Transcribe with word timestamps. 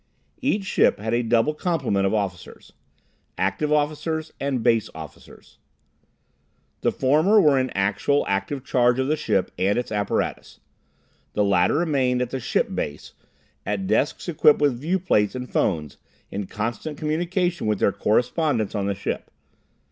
Each 0.41 0.65
ship 0.65 0.97
had 0.97 1.13
a 1.13 1.21
double 1.21 1.53
complement 1.53 2.07
of 2.07 2.13
officers. 2.15 2.73
Active 3.37 3.71
Officers 3.71 4.33
and 4.39 4.63
Base 4.63 4.89
Officers. 4.95 5.59
The 6.81 6.91
former 6.91 7.39
were 7.39 7.59
in 7.59 7.69
actual, 7.75 8.25
active 8.27 8.65
charge 8.65 8.97
of 8.97 9.07
the 9.07 9.15
ship 9.15 9.51
and 9.59 9.77
its 9.77 9.91
apparatus. 9.91 10.59
The 11.33 11.43
latter 11.43 11.75
remained 11.75 12.19
at 12.23 12.31
the 12.31 12.39
ship 12.39 12.73
base, 12.73 13.13
at 13.63 13.85
desks 13.85 14.27
equipped 14.27 14.59
with 14.59 14.81
viewplates 14.81 15.35
and 15.35 15.47
phones, 15.47 15.97
in 16.31 16.47
constant 16.47 16.97
communication 16.97 17.67
with 17.67 17.77
their 17.77 17.91
"correspondents," 17.91 18.73
on 18.73 18.87
the 18.87 18.95
ship. 18.95 19.29